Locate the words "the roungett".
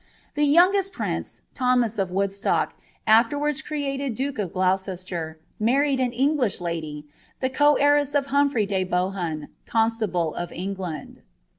0.33-0.91